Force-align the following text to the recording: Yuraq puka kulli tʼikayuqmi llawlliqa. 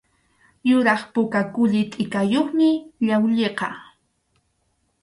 Yuraq 0.69 1.01
puka 1.13 1.41
kulli 1.53 1.81
tʼikayuqmi 1.91 2.67
llawlliqa. 3.05 3.67